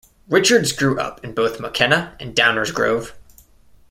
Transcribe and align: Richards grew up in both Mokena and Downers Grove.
Richards 0.27 0.71
grew 0.71 0.99
up 0.99 1.23
in 1.23 1.35
both 1.35 1.59
Mokena 1.59 2.15
and 2.19 2.33
Downers 2.35 2.73
Grove. 2.73 3.13